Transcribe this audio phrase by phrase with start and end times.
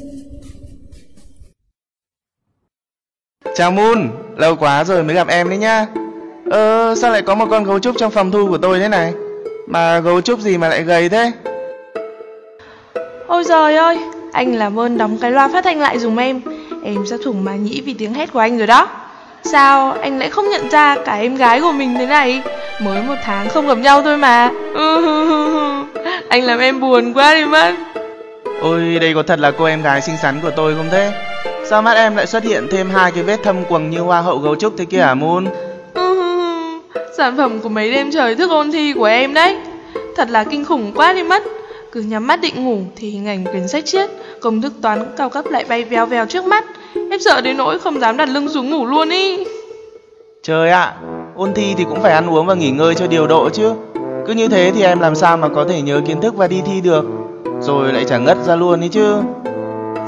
[3.56, 5.88] Chào Moon, lâu quá rồi mới gặp em đấy nhá.
[6.52, 9.14] Ờ, sao lại có một con gấu trúc trong phòng thu của tôi thế này?
[9.68, 11.32] Mà gấu trúc gì mà lại gầy thế?
[13.28, 14.00] Ôi giời ơi,
[14.34, 16.42] anh làm ơn đóng cái loa phát thanh lại dùm em
[16.84, 18.90] Em sắp thủng má nhĩ vì tiếng hét của anh rồi đó
[19.44, 22.42] Sao anh lại không nhận ra cả em gái của mình thế này
[22.82, 24.50] Mới một tháng không gặp nhau thôi mà
[26.30, 27.74] Anh làm em buồn quá đi mất
[28.62, 31.12] Ôi, đây có thật là cô em gái xinh xắn của tôi không thế?
[31.70, 34.38] Sao mắt em lại xuất hiện thêm hai cái vết thâm quầng như hoa hậu
[34.38, 35.46] gấu trúc thế kia hả Moon?
[37.18, 39.58] Sản phẩm của mấy đêm trời thức ôn thi của em đấy.
[40.16, 41.44] Thật là kinh khủng quá đi mất.
[41.92, 44.10] Cứ nhắm mắt định ngủ thì hình ảnh quyển sách triết
[44.42, 46.66] Công thức toán cao cấp lại bay vèo vèo trước mắt.
[46.96, 49.46] Em sợ đến nỗi không dám đặt lưng xuống ngủ luôn ý.
[50.44, 50.94] Trời ạ,
[51.36, 53.72] ôn thi thì cũng phải ăn uống và nghỉ ngơi cho điều độ chứ.
[54.28, 56.62] Cứ như thế thì em làm sao mà có thể nhớ kiến thức và đi
[56.66, 57.06] thi được?
[57.62, 59.16] Rồi lại chẳng ngất ra luôn ấy chứ.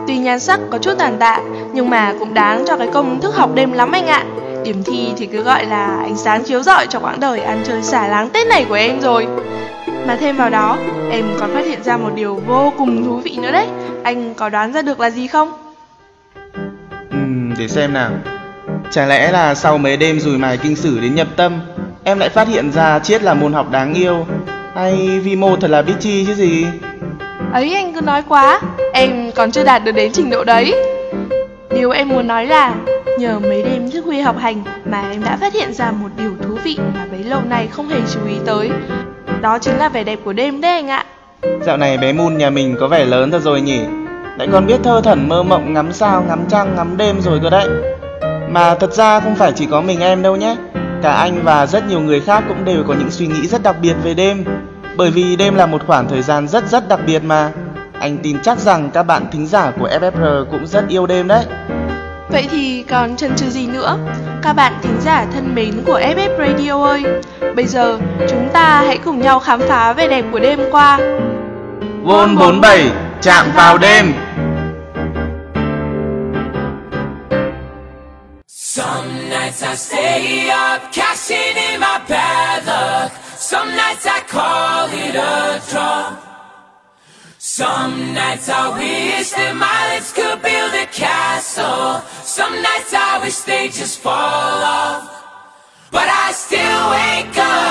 [0.07, 1.41] Tuy nhan sắc có chút tàn tạ
[1.73, 4.25] Nhưng mà cũng đáng cho cái công thức học đêm lắm anh ạ
[4.63, 7.83] Điểm thi thì cứ gọi là ánh sáng chiếu rọi cho quãng đời ăn chơi
[7.83, 9.27] xả láng Tết này của em rồi.
[10.07, 10.77] Mà thêm vào đó,
[11.11, 13.67] em còn phát hiện ra một điều vô cùng thú vị nữa đấy.
[14.03, 15.51] Anh có đoán ra được là gì không?
[17.11, 18.11] Ừm, để xem nào.
[18.91, 21.61] Chả lẽ là sau mấy đêm rùi mài kinh sử đến nhập tâm
[22.03, 24.25] Em lại phát hiện ra triết là môn học đáng yêu?
[24.75, 26.65] Hay vi mô thật là bitchy chứ gì?
[27.53, 28.61] Ấy anh cứ nói quá,
[28.93, 30.73] em còn chưa đạt được đến trình độ đấy.
[31.75, 32.75] Điều em muốn nói là
[33.17, 36.31] Nhờ mấy đêm thức khuya học hành mà em đã phát hiện ra một điều
[36.43, 38.71] thú vị mà bấy lâu nay không hề chú ý tới.
[39.41, 41.05] Đó chính là vẻ đẹp của đêm đấy anh ạ.
[41.61, 43.79] Dạo này bé Moon nhà mình có vẻ lớn thật rồi nhỉ?
[44.37, 47.49] Lại còn biết thơ thẩn mơ mộng ngắm sao, ngắm trăng, ngắm đêm rồi cơ
[47.49, 47.69] đấy.
[48.49, 50.55] Mà thật ra không phải chỉ có mình em đâu nhé.
[51.01, 53.75] Cả anh và rất nhiều người khác cũng đều có những suy nghĩ rất đặc
[53.81, 54.45] biệt về đêm.
[54.97, 57.51] Bởi vì đêm là một khoảng thời gian rất rất đặc biệt mà.
[57.99, 61.45] Anh tin chắc rằng các bạn thính giả của FFR cũng rất yêu đêm đấy.
[62.31, 63.97] Vậy thì còn chần chừ gì nữa?
[64.41, 67.03] Các bạn thính giả thân mến của FF Radio ơi,
[67.55, 67.97] bây giờ
[68.29, 70.99] chúng ta hãy cùng nhau khám phá vẻ đẹp của đêm qua.
[72.03, 72.91] Vôn 47
[73.21, 74.13] chạm vào đêm
[78.47, 83.11] Some nights I stay up, cashing in my bad luck.
[83.37, 86.11] Some nights I call it a draw.
[87.39, 91.38] Some nights I wish that my lips could build a castle.
[91.49, 95.09] Some nights I wish they just fall off.
[95.91, 97.68] But I still wake up,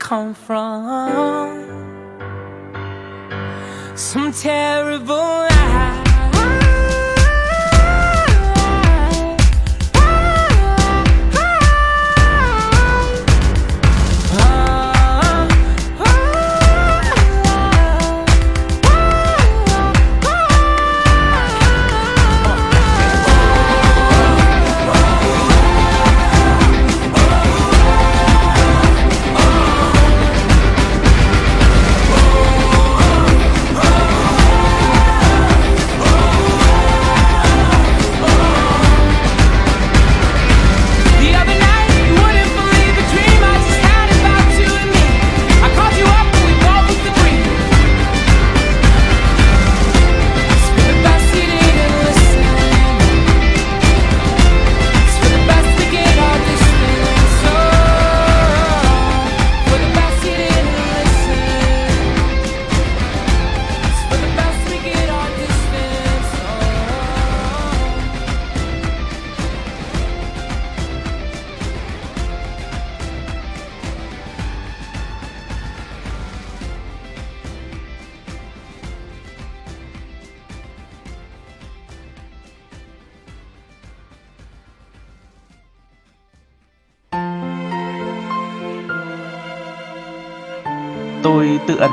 [0.00, 0.89] come from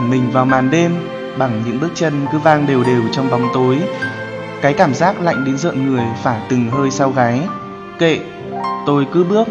[0.07, 0.91] ẩn mình vào màn đêm
[1.37, 3.77] bằng những bước chân cứ vang đều đều trong bóng tối.
[4.61, 7.41] Cái cảm giác lạnh đến rợn người phả từng hơi sau gáy.
[7.99, 8.19] Kệ,
[8.85, 9.47] tôi cứ bước.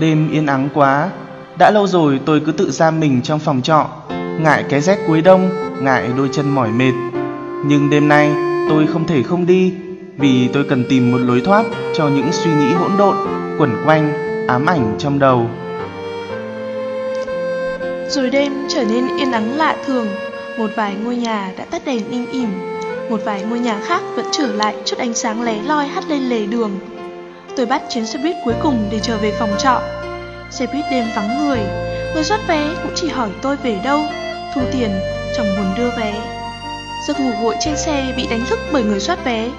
[0.00, 1.10] Đêm yên ắng quá.
[1.58, 3.86] Đã lâu rồi tôi cứ tự giam mình trong phòng trọ,
[4.40, 5.50] ngại cái rét cuối đông,
[5.80, 6.92] ngại đôi chân mỏi mệt.
[7.66, 8.32] Nhưng đêm nay
[8.68, 9.74] tôi không thể không đi
[10.16, 13.16] vì tôi cần tìm một lối thoát cho những suy nghĩ hỗn độn
[13.58, 14.12] quẩn quanh
[14.48, 15.50] ám ảnh trong đầu.
[18.08, 20.06] Rồi đêm trở nên yên ắng lạ thường
[20.58, 22.48] Một vài ngôi nhà đã tắt đèn im ỉm
[23.10, 26.22] Một vài ngôi nhà khác vẫn trở lại chút ánh sáng lé loi hắt lên
[26.22, 26.78] lề đường.
[27.56, 29.80] Tôi bắt chuyến xe buýt cuối cùng để trở về phòng trọ.
[30.50, 31.58] Xe buýt đêm vắng người
[32.14, 34.00] Người soát vé cũng chỉ hỏi tôi về đâu
[34.54, 34.90] Thu tiền,
[35.36, 36.14] chẳng buồn đưa vé.
[37.08, 39.50] Giấc ngủ vội trên xe bị đánh thức bởi người soát vé.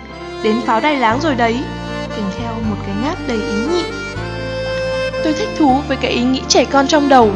[0.43, 1.55] Đến pháo đài láng rồi đấy
[2.15, 3.83] Kèm theo một cái ngáp đầy ý nhị.
[5.23, 7.31] Tôi thích thú với cái ý nghĩ trẻ con trong đầu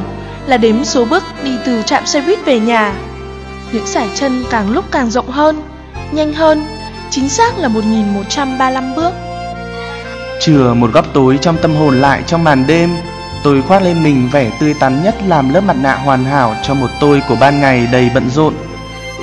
[0.48, 2.94] là đếm số bước đi từ trạm xe buýt về nhà.
[3.72, 5.62] Những sải chân càng lúc càng rộng hơn,
[6.12, 6.66] nhanh hơn,
[7.10, 9.12] chính xác là 1135 bước.
[10.40, 12.90] Chừa một góc tối trong tâm hồn lại trong màn đêm
[13.44, 16.74] Tôi khoác lên mình vẻ tươi tắn nhất làm lớp mặt nạ hoàn hảo cho
[16.74, 18.54] một tôi của ban ngày đầy bận rộn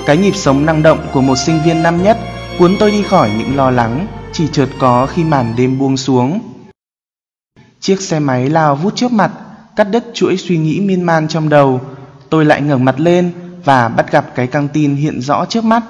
[0.07, 2.19] Cái nhịp sống năng động của một sinh viên năm nhất
[2.59, 6.41] cuốn tôi đi khỏi những lo lắng chỉ chợt có khi màn đêm buông xuống
[7.81, 9.31] Chiếc xe máy lao vút trước mặt
[9.81, 11.81] cắt đứt chuỗi suy nghĩ miên man trong đầu
[12.31, 13.33] Tôi lại ngẩng mặt lên
[13.65, 15.83] và bắt gặp cái căng tin hiện rõ trước mắt.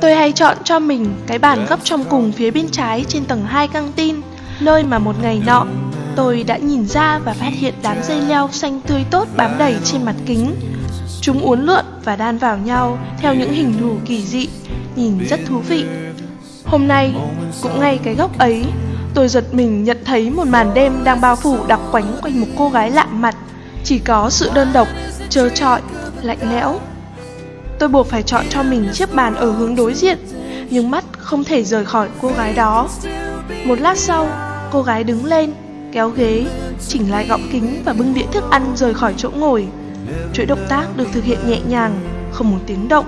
[0.00, 3.44] Tôi hay chọn cho mình cái bàn gấp trong cùng phía bên trái trên tầng
[3.44, 4.16] 2 căng tin,
[4.60, 5.66] nơi mà một ngày nọ
[6.16, 9.76] tôi đã nhìn ra và phát hiện đám dây leo xanh tươi tốt bám đầy
[9.84, 10.54] trên mặt kính.
[11.20, 14.48] Chúng uốn lượn và đan vào nhau theo những hình thù kỳ dị,
[14.96, 15.84] nhìn rất thú vị.
[16.64, 17.14] Hôm nay,
[17.62, 18.64] cũng ngay cái góc ấy,
[19.14, 22.46] tôi giật mình nhận thấy một màn đêm đang bao phủ đặc quánh quanh một
[22.58, 23.36] cô gái lạ mặt,
[23.84, 24.88] chỉ có sự đơn độc,
[25.28, 25.80] trơ trọi,
[26.22, 26.80] lạnh lẽo.
[27.78, 30.18] Tôi buộc phải chọn cho mình chiếc bàn ở hướng đối diện,
[30.70, 32.88] nhưng mắt không thể rời khỏi cô gái đó.
[33.64, 34.28] Một lát sau,
[34.72, 35.52] cô gái đứng lên,
[35.92, 36.46] kéo ghế,
[36.88, 39.66] chỉnh lại gọng kính và bưng đĩa thức ăn rời khỏi chỗ ngồi.
[40.32, 42.00] Chuỗi động tác được thực hiện nhẹ nhàng,
[42.32, 43.06] không một tiếng động,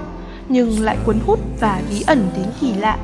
[0.49, 2.97] nhưng lại cuốn hút và bí ẩn đến kỳ lạ.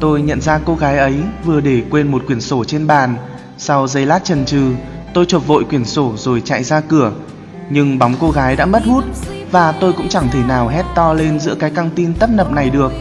[0.00, 3.16] Tôi nhận ra cô gái ấy vừa để quên một quyển sổ trên bàn.
[3.58, 4.72] Sau giây lát chần chừ
[5.14, 7.12] Tôi chộp vội quyển sổ rồi chạy ra cửa.
[7.70, 9.04] Nhưng bóng cô gái đã mất hút
[9.50, 12.52] Và tôi cũng chẳng thể nào hét to lên giữa cái căng tin tấp nập
[12.52, 12.92] này được.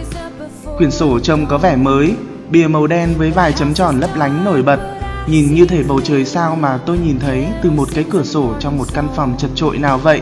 [0.77, 2.15] Quyển sổ trông có vẻ mới
[2.49, 4.79] bìa màu đen với vài chấm tròn lấp lánh nổi bật,
[5.27, 8.53] nhìn như thể bầu trời sao mà tôi nhìn thấy từ một cái cửa sổ
[8.59, 10.21] trong một căn phòng chật trội nào vậy.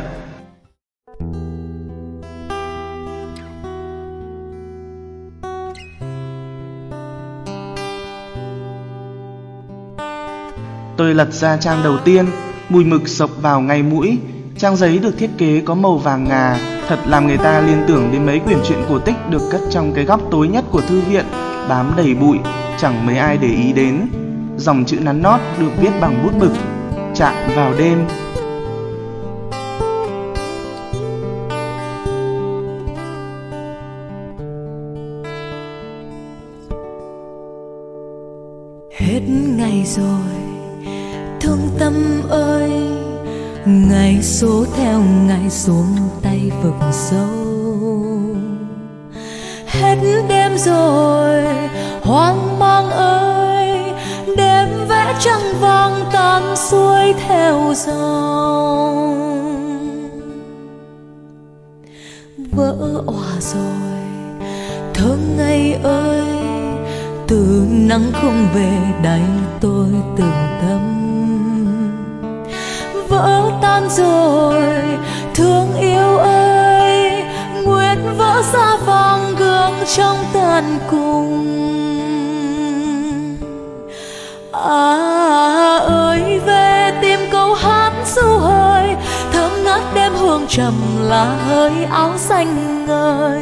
[10.97, 12.25] Tôi lật ra trang đầu tiên,
[12.69, 14.17] mùi mực sộc vào ngay mũi.
[14.57, 18.09] Trang giấy được thiết kế có màu vàng ngà, thật làm người ta liên tưởng
[18.11, 21.01] đến mấy quyển truyện cổ tích được cất trong cái góc tối nhất của thư
[21.01, 21.25] viện,
[21.69, 22.37] bám đầy bụi,
[22.77, 24.07] chẳng mấy ai để ý đến.
[24.57, 26.51] Dòng chữ nắn nót được viết bằng bút mực,
[27.15, 28.07] chạm vào đêm.
[38.91, 39.21] Hết
[39.57, 40.35] ngày rồi
[41.41, 41.93] thương tâm
[42.29, 42.71] ơi
[43.65, 47.27] ngày số theo ngày xuống tay vực sâu
[49.67, 49.95] hết
[50.29, 51.43] đêm rồi
[52.01, 52.54] hoang
[56.69, 59.15] xuôi theo dòng.
[62.51, 64.01] Vỡ òa rồi
[64.93, 66.23] thương ngày ơi,
[67.27, 68.71] từ nắng không về
[69.03, 69.21] đầy
[69.61, 70.31] tôi từng
[70.61, 70.81] tâm
[73.09, 74.63] vỡ tan rồi,
[75.35, 77.23] thương yêu ơi
[77.63, 81.45] nguyện vỡ ra vàng gương trong tàn cùng.
[84.51, 85.64] À
[88.15, 88.95] du hơi,
[89.33, 93.41] thơm ngát đêm hương trầm là hơi áo xanh ngời.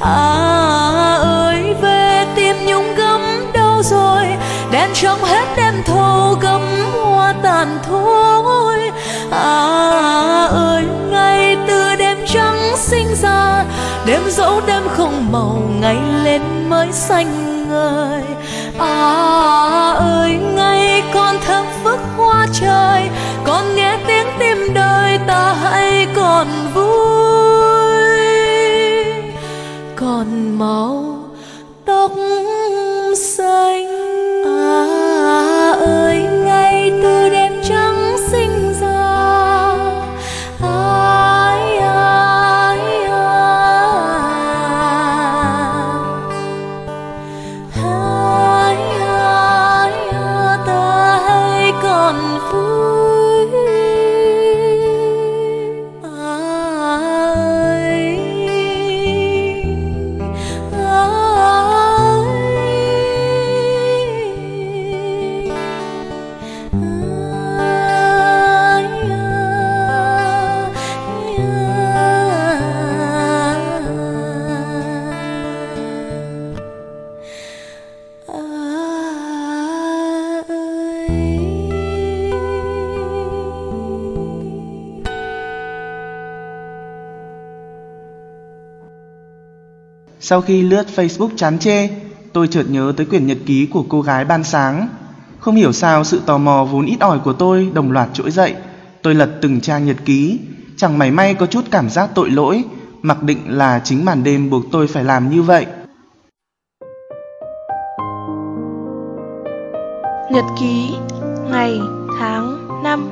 [0.00, 3.20] À ơi, về tim nhung gấm
[3.52, 4.26] đâu rồi?
[4.70, 8.90] Đèn trong hết đêm thâu gấm hoa tàn thôi.
[9.30, 13.64] À ơi ngày từ đêm trắng sinh ra,
[14.06, 18.22] đêm dẫu đêm không màu, ngày lên mới xanh ngời
[18.78, 23.10] à ơi ngay con thơm phức hoa trời
[23.44, 26.88] con nghe tiếng tim đời ta hãy còn vui.
[29.96, 31.18] Còn màu
[31.84, 32.12] tóc
[33.16, 33.87] xanh
[90.28, 91.88] Sau khi lướt Facebook chán chê,
[92.32, 94.88] tôi chợt nhớ tới quyển nhật ký của cô gái ban sáng.
[95.40, 98.54] Không hiểu sao sự tò mò vốn ít ỏi của tôi đồng loạt trỗi dậy.
[99.02, 100.38] Tôi lật từng trang nhật ký,
[100.76, 102.64] chẳng mảy may có chút cảm giác tội lỗi,
[103.02, 105.66] mặc định là chính màn đêm buộc tôi phải làm như vậy.
[110.32, 110.88] Nhật ký
[111.50, 111.80] Ngày,
[112.18, 113.08] tháng, năm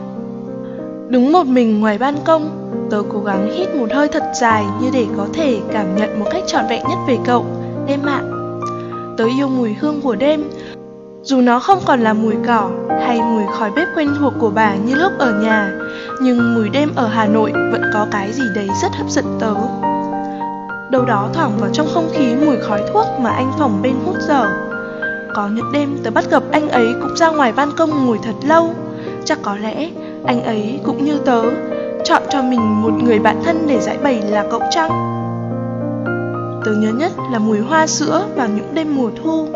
[1.09, 4.91] Đứng một mình ngoài ban công Tớ cố gắng hít một hơi thật dài Như
[4.93, 7.47] để có thể cảm nhận một cách trọn vẹn nhất về cậu.
[7.89, 8.23] Đêm ạ.
[9.17, 10.45] Tớ yêu mùi hương của đêm.
[11.23, 14.75] Dù nó không còn là mùi cỏ Hay mùi khói bếp quen thuộc của bà
[14.75, 15.73] như lúc ở nhà,
[16.21, 19.55] Nhưng mùi đêm ở Hà Nội Vẫn có cái gì đấy rất hấp dẫn tớ.
[20.91, 24.17] Đâu đó thoảng vào trong không khí mùi khói thuốc Mà anh phòng bên hút
[24.29, 24.47] dở.
[25.35, 28.35] Có những đêm tớ bắt gặp anh ấy cũng ra ngoài ban công ngồi thật
[28.49, 28.75] lâu.
[29.25, 29.91] Chắc có lẽ
[30.25, 31.43] anh ấy cũng như tớ
[32.09, 34.91] Chọn cho mình một người bạn thân để giải bày là cậu trăng
[36.65, 39.49] Tớ nhớ nhất là mùi hoa sữa vào những đêm mùa thu.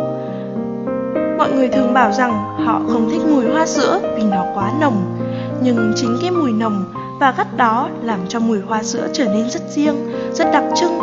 [1.39, 2.33] Mọi người thường bảo rằng
[2.65, 5.19] họ không thích mùi hoa sữa vì nó quá nồng
[5.63, 6.85] Nhưng chính cái mùi nồng
[7.21, 10.99] và gắt đó làm cho mùi hoa sữa trở nên rất riêng, rất đặc trưng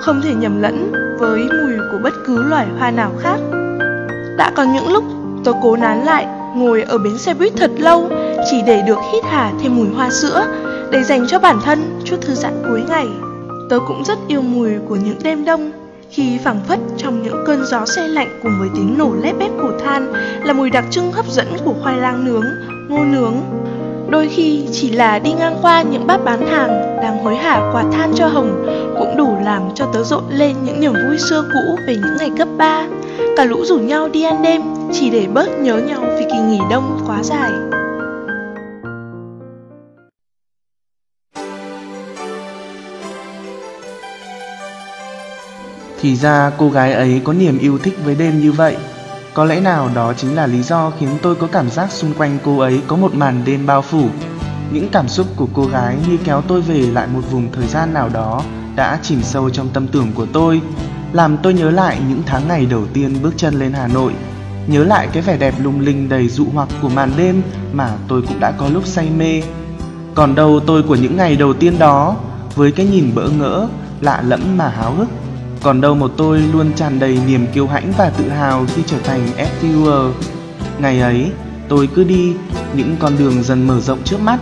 [0.00, 3.36] Không thể nhầm lẫn với mùi của bất cứ loài hoa nào khác.
[4.36, 5.04] Đã có những lúc
[5.44, 8.08] tôi cố nán lại Ngồi ở bến xe buýt thật lâu
[8.50, 10.46] Chỉ để được hít hà thêm mùi hoa sữa
[10.90, 13.08] để dành cho bản thân chút thư giãn cuối ngày.
[13.70, 15.70] Tớ cũng rất yêu mùi của những đêm đông
[16.10, 19.50] Khi phảng phất trong những cơn gió xe lạnh Cùng với tiếng nổ lép bép
[19.62, 20.12] của than
[20.44, 22.44] Là mùi đặc trưng hấp dẫn của khoai lang nướng,
[22.88, 23.34] ngô nướng.
[24.08, 27.84] Đôi khi chỉ là đi ngang qua những bát bán hàng Đang hối hả quạt
[27.92, 28.66] than cho Hồng
[28.98, 32.30] Cũng đủ làm cho tớ rộn lên những niềm vui xưa cũ về những ngày
[32.38, 32.86] cấp 3
[33.36, 36.60] Cả lũ rủ nhau đi ăn đêm Chỉ để bớt nhớ nhau vì kỳ nghỉ
[36.70, 37.79] đông quá dài.
[46.00, 48.76] Thì ra cô gái ấy có niềm yêu thích với đêm như vậy.
[49.34, 52.38] Có lẽ nào đó chính là lý do khiến tôi có cảm giác xung quanh
[52.44, 54.08] cô ấy có một màn đêm bao phủ.
[54.72, 57.94] Những cảm xúc của cô gái như kéo tôi về lại một vùng thời gian
[57.94, 58.42] nào đó
[58.76, 60.60] Đã chìm sâu trong tâm tưởng của tôi
[61.12, 64.12] Làm tôi nhớ lại những tháng ngày đầu tiên bước chân lên Hà Nội
[64.66, 67.42] Nhớ lại cái vẻ đẹp lung linh đầy dụ hoặc của màn đêm
[67.72, 69.42] mà tôi cũng đã có lúc say mê.
[70.14, 72.16] Còn đâu tôi của những ngày đầu tiên đó
[72.54, 73.68] Với cái nhìn bỡ ngỡ,
[74.00, 75.08] lạ lẫm mà háo hức
[75.62, 78.98] còn đâu một tôi luôn tràn đầy niềm kiêu hãnh và tự hào khi trở
[78.98, 80.12] thành FTUer.
[80.78, 81.30] Ngày ấy,
[81.68, 82.32] tôi cứ đi,
[82.74, 84.40] những con đường dần mở rộng trước mắt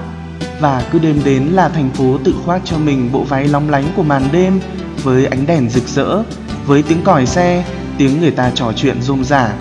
[0.60, 3.84] và cứ đêm đến là thành phố tự khoác cho mình bộ váy lóng lánh
[3.96, 4.60] của màn đêm
[5.02, 6.22] với ánh đèn rực rỡ,
[6.66, 7.64] với tiếng còi xe,
[7.98, 9.52] tiếng người ta trò chuyện rôm rả.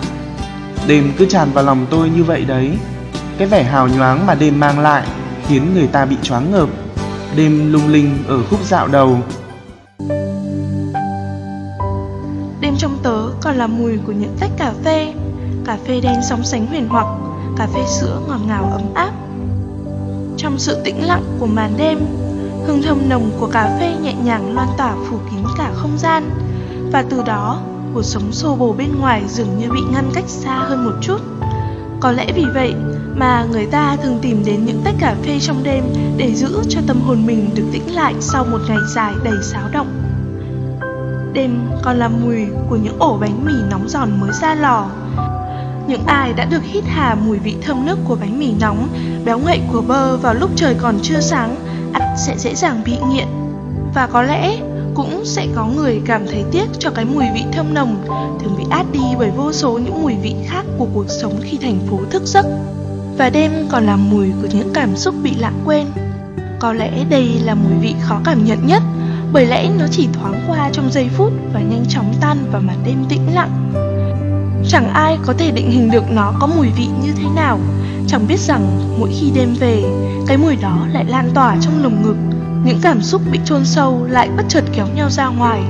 [0.86, 2.70] Đêm cứ tràn vào lòng tôi như vậy đấy.
[3.38, 5.06] Cái vẻ hào nhoáng mà đêm mang lại
[5.48, 6.68] khiến người ta bị choáng ngợp.
[7.36, 9.20] Đêm lung linh ở khúc dạo đầu
[13.48, 15.14] còn là mùi của những tách cà phê.
[15.64, 17.06] Cà phê đen sóng sánh huyền hoặc,
[17.56, 19.10] Cà phê sữa ngọt ngào ấm áp.
[20.36, 21.98] Trong sự tĩnh lặng của màn đêm,
[22.66, 26.30] Hương thơm nồng của cà phê nhẹ nhàng loan tỏa phủ kín cả không gian.
[26.92, 27.60] Và từ đó,
[27.94, 31.20] cuộc sống xô bồ bên ngoài dường như bị ngăn cách xa hơn một chút.
[32.00, 32.74] Có lẽ vì vậy
[33.16, 35.84] mà người ta thường tìm đến những tách cà phê trong đêm
[36.16, 39.68] Để giữ cho tâm hồn mình được tĩnh lại sau một ngày dài đầy xáo
[39.72, 40.07] động.
[41.32, 44.86] Đêm còn là mùi của những ổ bánh mì nóng giòn mới ra lò.
[45.88, 48.88] Những ai đã được hít hà mùi vị thơm nước của bánh mì nóng,
[49.24, 51.56] Béo ngậy của bơ vào lúc trời còn chưa sáng
[51.92, 53.26] ắt sẽ dễ dàng bị nghiện.
[53.94, 54.56] Và có lẽ
[54.94, 58.04] cũng sẽ có người cảm thấy tiếc cho cái mùi vị thơm nồng,
[58.40, 61.58] Thường bị át đi bởi vô số những mùi vị khác của cuộc sống khi
[61.62, 62.46] thành phố thức giấc.
[63.18, 65.86] Và đêm còn là mùi của những cảm xúc bị lãng quên.
[66.58, 68.82] Có lẽ đây là mùi vị khó cảm nhận nhất
[69.32, 72.76] bởi lẽ nó chỉ thoáng qua trong giây phút và nhanh chóng tan vào màn
[72.86, 73.72] đêm tĩnh lặng.
[74.68, 77.58] Chẳng ai có thể định hình được nó có mùi vị như thế nào,
[78.06, 79.82] chẳng biết rằng mỗi khi đêm về,
[80.26, 82.16] cái mùi đó lại lan tỏa trong lồng ngực,
[82.64, 85.62] những cảm xúc bị chôn sâu lại bất chợt kéo nhau ra ngoài.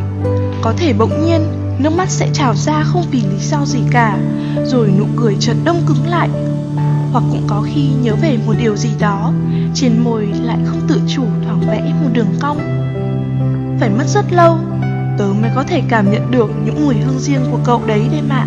[0.62, 1.40] Có thể bỗng nhiên,
[1.78, 4.18] nước mắt sẽ trào ra không vì lý do gì cả,
[4.64, 6.28] rồi nụ cười chợt đông cứng lại.
[7.12, 9.32] Hoặc cũng có khi nhớ về một điều gì đó,
[9.74, 12.87] trên môi lại không tự chủ thoáng vẽ một đường cong
[13.80, 14.58] phải mất rất lâu.
[15.18, 18.28] Tớ mới có thể cảm nhận được những mùi hương riêng của cậu đấy đêm
[18.28, 18.46] ạ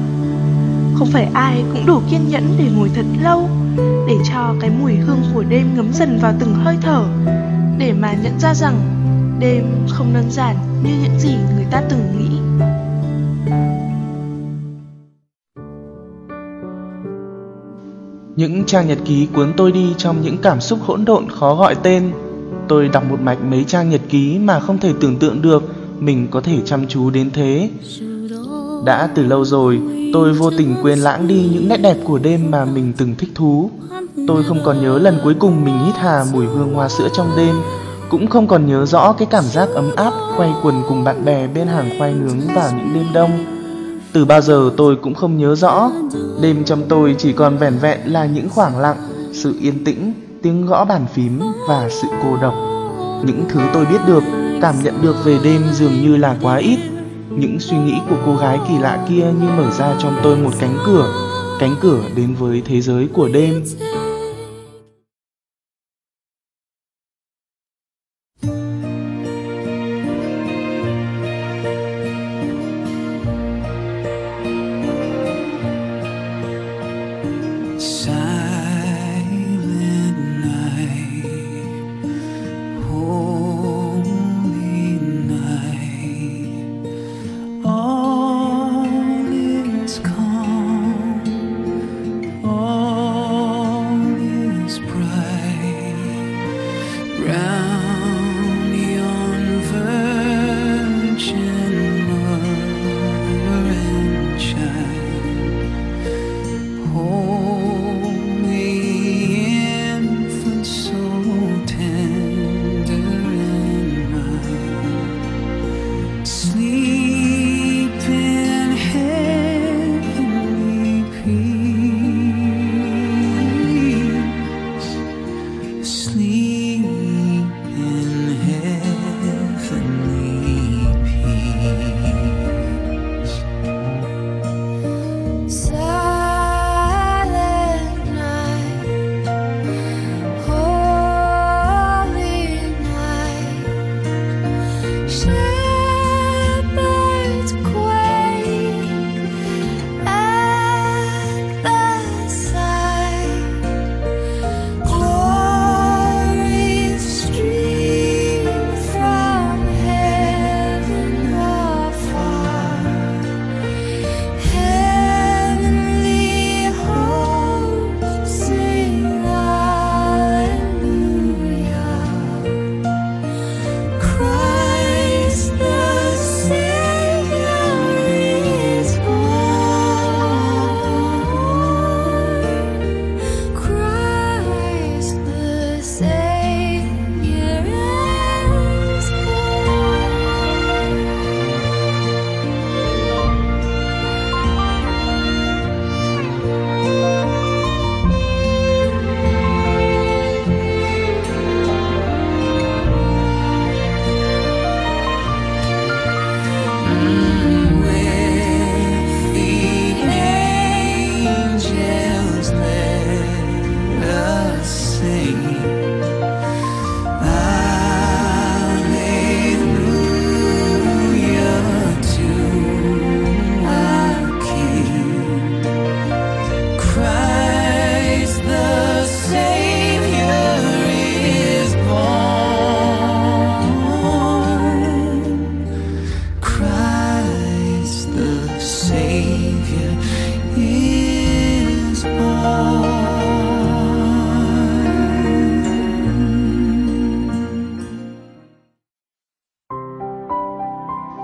[0.95, 3.49] Không phải ai cũng đủ kiên nhẫn để ngồi thật lâu,
[4.07, 7.03] Để cho cái mùi hương của đêm ngấm dần vào từng hơi thở,
[7.77, 8.75] Để mà nhận ra rằng
[9.39, 12.37] đêm không đơn giản như những gì người ta từng nghĩ.
[18.35, 21.75] Những trang nhật ký cuốn tôi đi trong những cảm xúc hỗn độn khó gọi
[21.83, 22.11] tên
[22.71, 25.63] Tôi đọc một mạch mấy trang nhật ký mà không thể tưởng tượng được
[25.99, 27.69] mình có thể chăm chú đến thế.
[28.85, 29.81] Đã từ lâu rồi,
[30.13, 33.29] tôi vô tình quên lãng đi những nét đẹp của đêm mà mình từng thích
[33.35, 33.71] thú.
[34.27, 37.27] Tôi không còn nhớ lần cuối cùng mình hít hà mùi hương hoa sữa trong
[37.37, 37.55] đêm,
[38.09, 41.47] cũng không còn nhớ rõ cái cảm giác ấm áp quay quần cùng bạn bè
[41.47, 43.45] bên hàng khoai nướng vào những đêm đông.
[44.13, 45.91] Từ bao giờ tôi cũng không nhớ rõ,
[46.41, 48.97] đêm trong tôi chỉ còn vẻn vẹn là những khoảng lặng,
[49.33, 52.53] sự yên tĩnh tiếng gõ bàn phím và sự cô độc.
[53.25, 54.23] Những thứ tôi biết được,
[54.61, 56.79] cảm nhận được về đêm dường như là quá ít.
[57.29, 60.51] Những suy nghĩ của cô gái kỳ lạ kia như mở ra trong tôi một
[60.59, 61.13] cánh cửa,
[61.59, 63.63] cánh cửa đến với thế giới của đêm.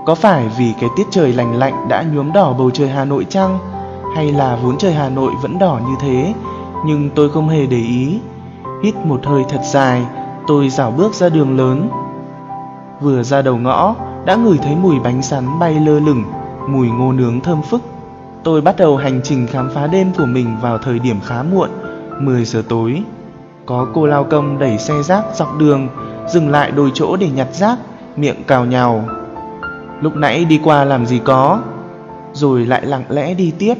[0.08, 3.26] Có phải vì cái tiết trời lành lạnh đã nhuốm đỏ bầu trời Hà Nội
[3.28, 3.58] chăng?
[4.16, 6.34] Hay là vốn trời Hà Nội vẫn đỏ như thế,
[6.86, 8.20] nhưng tôi không hề để ý.
[8.82, 10.06] Hít một hơi thật dài,
[10.46, 11.88] tôi dảo bước ra đường lớn.
[13.00, 13.94] Vừa ra đầu ngõ,
[14.24, 16.24] đã ngửi thấy mùi bánh sắn bay lơ lửng,
[16.68, 17.82] mùi ngô nướng thơm phức.
[18.42, 21.70] Tôi bắt đầu hành trình khám phá đêm của mình vào thời điểm khá muộn,
[22.20, 23.02] 10 giờ tối.
[23.66, 25.88] Có cô lao công đẩy xe rác dọc đường,
[26.28, 27.78] dừng lại đôi chỗ để nhặt rác,
[28.16, 29.04] miệng cào nhào.
[30.00, 31.60] Lúc nãy đi qua làm gì có,
[32.32, 33.74] rồi lại lặng lẽ đi tiếp.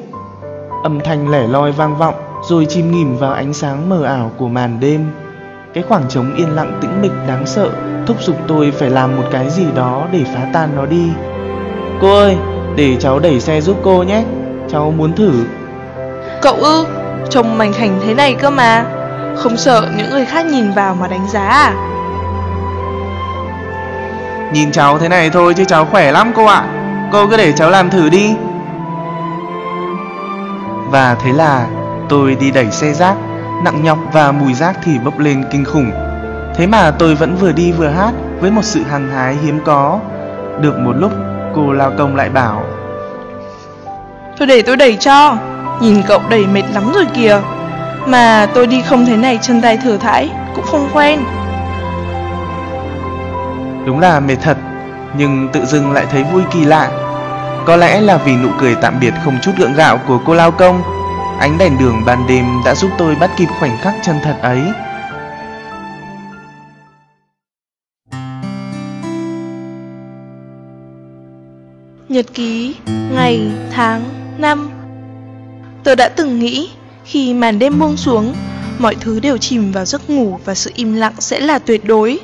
[0.82, 2.14] Âm thanh lẻ loi vang vọng,
[2.48, 5.10] rồi chìm nghỉm vào ánh sáng mờ ảo của màn đêm.
[5.74, 7.70] Cái khoảng trống yên lặng tĩnh mịch đáng sợ
[8.06, 11.10] thúc giục tôi phải làm một cái gì đó để phá tan nó đi.
[12.00, 12.36] Cô ơi,
[12.76, 14.24] để cháu đẩy xe giúp cô nhé,
[14.68, 15.32] cháu muốn thử.
[16.42, 16.86] Cậu ư,
[17.30, 18.84] trông mảnh khảnh thế này cơ mà.
[19.36, 21.74] Không sợ những người khác nhìn vào mà đánh giá à?
[24.52, 26.64] Nhìn cháu thế này thôi chứ cháu khỏe lắm cô ạ.
[27.12, 28.34] Cô cứ để cháu làm thử đi.
[30.90, 31.66] Và thế là
[32.08, 33.16] tôi đi đẩy xe rác,
[33.64, 35.90] nặng nhọc và mùi rác thì bốc lên kinh khủng.
[36.56, 40.00] Thế mà tôi vẫn vừa đi vừa hát với một sự hăng hái hiếm có.
[40.60, 41.12] Được một lúc,
[41.54, 42.64] cô lao công lại bảo
[44.38, 45.36] Thôi để tôi đẩy cho
[45.80, 47.40] Nhìn cậu đẩy mệt lắm rồi kìa
[48.06, 51.20] Mà tôi đi không thế này chân tay thừa thãi Cũng không quen
[53.88, 54.56] Đúng là mệt thật,
[55.16, 56.90] nhưng tự dưng lại thấy vui kỳ lạ.
[57.66, 60.50] Có lẽ là vì nụ cười tạm biệt không chút gượng gạo của cô lao
[60.50, 60.82] công.
[61.40, 64.62] Ánh đèn đường ban đêm đã giúp tôi bắt kịp khoảnh khắc chân thật ấy.
[72.08, 72.74] Nhật ký,
[73.12, 74.04] ngày, tháng,
[74.38, 74.70] năm
[75.84, 76.70] Tôi đã từng nghĩ
[77.04, 78.34] Khi màn đêm buông xuống
[78.78, 82.20] Mọi thứ đều chìm vào giấc ngủ Và sự im lặng sẽ là tuyệt đối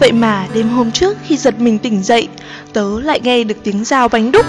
[0.00, 2.28] Vậy mà đêm hôm trước khi giật mình tỉnh dậy,
[2.72, 4.46] Tớ lại nghe được tiếng dao bánh đúc.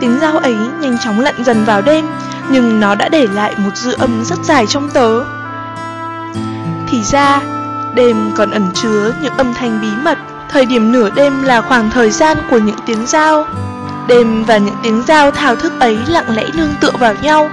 [0.00, 2.06] Tiếng dao ấy nhanh chóng lặn dần vào đêm,
[2.50, 5.24] Nhưng nó đã để lại một dư âm rất dài trong tớ.
[6.90, 7.40] Thì ra,
[7.94, 10.18] Đêm còn ẩn chứa những âm thanh bí mật.
[10.48, 13.46] Thời điểm nửa đêm là khoảng thời gian của những tiếng dao.
[14.08, 17.50] Đêm và những tiếng dao thao thức ấy lặng lẽ nương tựa vào nhau,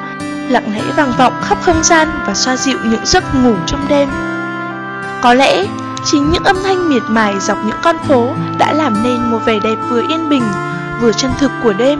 [0.49, 4.09] Lặng lẽ vang vọng khắp không gian và xoa dịu những giấc ngủ trong đêm.
[5.21, 5.65] Có lẽ
[6.05, 9.59] chính những âm thanh miệt mài dọc những con phố đã làm nên một vẻ
[9.59, 10.43] đẹp vừa yên bình,
[11.01, 11.99] vừa chân thực của đêm.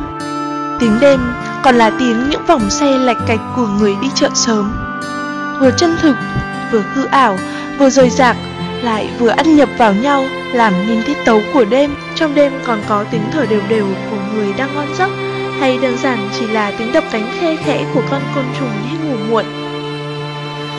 [0.79, 1.19] Tiếng đêm
[1.63, 4.71] còn là tiếng những vòng xe lạch cạch của người đi chợ sớm.
[5.59, 6.15] Vừa chân thực,
[6.71, 7.37] vừa hư ảo,
[7.79, 8.37] vừa rời rạc,
[8.81, 11.95] lại vừa ăn nhập vào nhau làm nên tiết tấu của đêm.
[12.15, 15.09] Trong đêm còn có tiếng thở đều đều của người đang ngon giấc
[15.59, 18.97] hay đơn giản chỉ là tiếng đập cánh khe khẽ của con côn trùng đi
[19.07, 19.45] ngủ muộn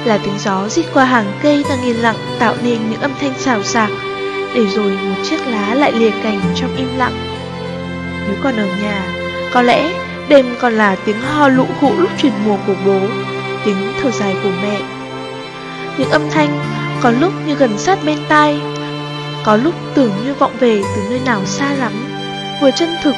[0.04, 3.38] là tiếng gió rít qua hàng cây đang yên lặng tạo nên những âm thanh
[3.38, 3.90] xào xạc.
[4.54, 7.14] Để rồi một chiếc lá lại lìa cành trong im lặng.
[8.28, 9.04] Nếu còn ở nhà
[9.52, 9.90] có lẽ
[10.28, 13.00] đêm còn là tiếng ho lũ hụ lúc chuyển mùa của bố
[13.64, 14.80] tiếng thở dài của mẹ.
[15.98, 16.60] Những âm thanh
[17.02, 18.60] có lúc như gần sát bên tai
[19.44, 21.92] có lúc tưởng như vọng về từ nơi nào xa lắm.
[22.62, 23.14] Vừa chân thực,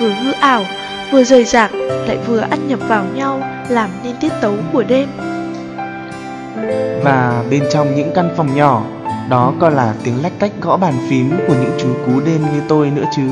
[0.00, 0.64] vừa hư ảo,
[1.12, 1.70] vừa rời rạc
[2.06, 5.08] Lại vừa ăn nhập vào nhau làm nên tiết tấu của đêm.
[7.04, 8.84] Và bên trong những căn phòng nhỏ,
[9.30, 12.62] đó còn là tiếng lách cách gõ bàn phím của những chú cú đêm như
[12.68, 13.28] tôi nữa chứ.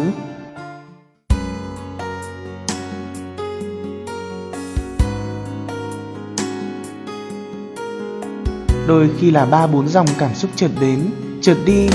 [8.87, 11.01] Đôi khi là ba bốn dòng cảm xúc chợt đến,
[11.41, 11.89] chợt đi,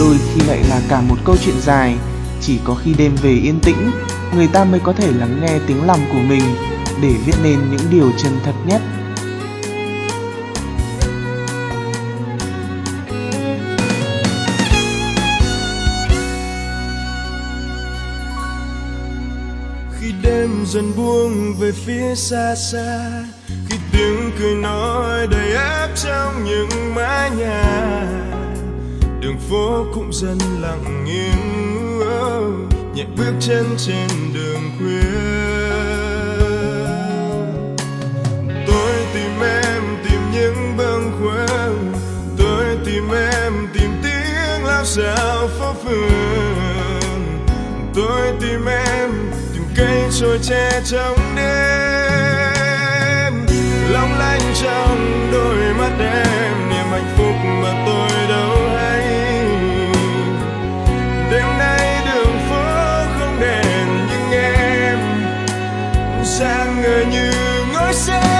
[0.00, 1.96] đôi khi lại là cả một câu chuyện dài.
[2.40, 3.90] Chỉ có khi đêm về yên tĩnh,
[4.34, 6.42] người ta mới có thể lắng nghe tiếng lòng của mình
[7.02, 8.80] để viết nên những điều chân thật nhất.
[20.72, 23.24] Dần buông về phía xa xa.
[23.68, 28.02] Khi tiếng cười nói đầy áp trong những mái nhà.
[29.20, 31.98] Đường phố cũng dần lặng yên
[32.94, 35.20] nhẹ bước chân trên đường khuya.
[38.66, 41.92] Tôi tìm em tìm những bâng khuâng.
[42.38, 47.22] Tôi tìm em tìm tiếng lao xao phố phường.
[47.94, 49.10] Tôi tìm em
[49.76, 52.52] cây trôi che trong đêm.
[53.90, 59.02] Long lanh trong đôi mắt em, niềm hạnh phúc mà tôi đâu hay.
[61.30, 62.64] Đêm nay đường phố
[63.18, 64.98] không đèn nhưng em,
[66.24, 67.32] sáng ngời như
[67.72, 68.31] ngôi sao.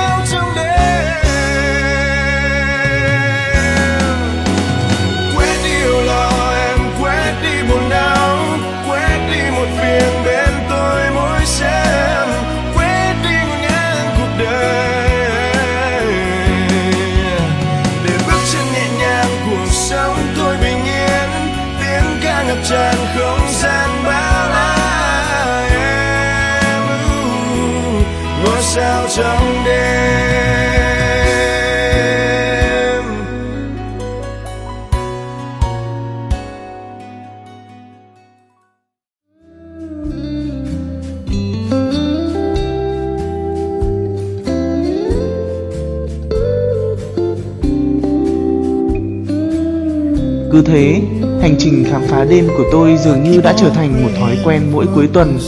[51.43, 54.63] Hành trình khám phá đêm của tôi dường như đã trở thành một thói quen
[54.73, 55.39] mỗi cuối tuần.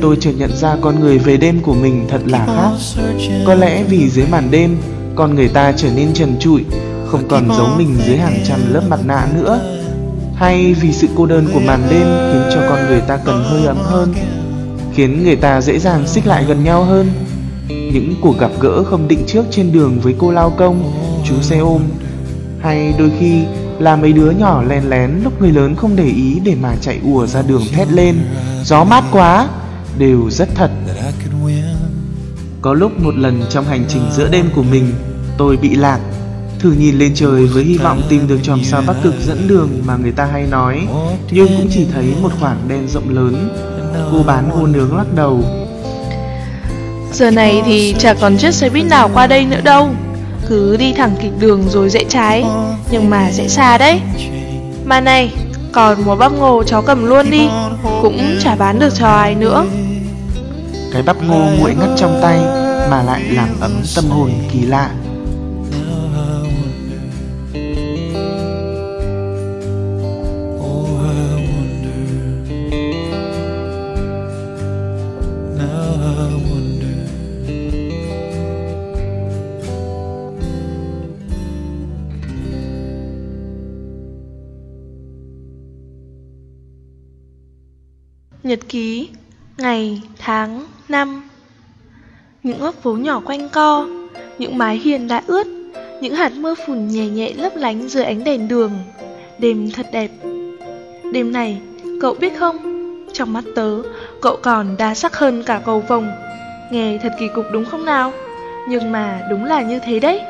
[0.00, 3.02] Tôi chợt nhận ra con người về đêm của mình thật là khác.
[3.46, 4.76] Có lẽ vì dưới màn đêm,
[5.14, 6.64] con người ta trở nên trần trụi,
[7.06, 9.60] không còn giấu mình dưới hàng trăm lớp mặt nạ nữa.
[10.34, 13.66] Hay vì sự cô đơn của màn đêm khiến cho con người ta cần hơi
[13.66, 14.14] ấm hơn,
[14.94, 17.10] khiến người ta dễ dàng xích lại gần nhau hơn.
[17.68, 20.92] Những cuộc gặp gỡ không định trước trên đường với cô lao công,
[21.24, 21.82] chú xe ôm,
[22.60, 23.42] hay đôi khi
[23.78, 27.00] là mấy đứa nhỏ lén lén lúc người lớn không để ý để mà chạy
[27.04, 28.16] ùa ra đường thét lên.
[28.64, 29.48] Gió mát quá,
[29.98, 30.70] đều rất thật.
[32.62, 34.92] Có lúc một lần trong hành trình giữa đêm của mình,
[35.38, 36.00] tôi bị lạc,
[36.58, 39.68] thử nhìn lên trời với hy vọng tìm được chòm sao bắc cực dẫn đường
[39.84, 40.86] mà người ta hay nói,
[41.30, 43.48] nhưng cũng chỉ thấy một khoảng đen rộng lớn.
[44.12, 45.44] Cô bán hô nướng lắc đầu.
[47.12, 49.90] Giờ này thì chả còn chiếc xe buýt nào qua đây nữa đâu.
[50.48, 52.44] Cứ đi thẳng kịch đường rồi rẽ trái,
[52.90, 54.00] Nhưng mà sẽ xa đấy.
[54.84, 55.32] Mà này,
[55.72, 57.48] Còn một bắp ngô cháu cầm luôn đi,
[58.02, 59.66] Cũng chả bán được cho ai nữa.
[60.92, 62.38] Cái bắp ngô nguội ngắt trong tay
[62.90, 64.90] mà lại làm ấm tâm hồn kỳ lạ.
[89.64, 91.28] Ngày, tháng, năm.
[92.42, 93.86] Những góc phố nhỏ quanh co
[94.38, 95.46] Những mái hiền đã ướt
[96.00, 98.70] Những hạt mưa phùn nhẹ nhẹ lấp lánh dưới ánh đèn đường.
[99.38, 100.10] Đêm thật đẹp.
[101.12, 101.60] Đêm này,
[102.00, 102.56] cậu biết không?
[103.12, 103.82] Trong mắt tớ,
[104.20, 106.10] cậu còn đa sắc hơn cả cầu vồng.
[106.70, 108.12] Nghe thật kỳ cục đúng không nào?
[108.68, 110.20] Nhưng mà đúng là như thế đấy.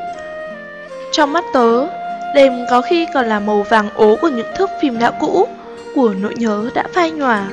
[1.13, 1.87] Trong mắt tớ,
[2.35, 5.49] đêm có khi còn là màu vàng ố của những thước phim đã cũ
[5.95, 7.49] Của nỗi nhớ đã phai nhòa.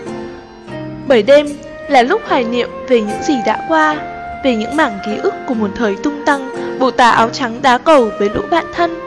[1.08, 1.48] Bởi đêm
[1.92, 3.96] là lúc hoài niệm về những gì đã qua,
[4.44, 6.50] về những mảng ký ức của một thời tung tăng,
[6.80, 9.00] bộ tà áo trắng đá cầu với lũ bạn thân,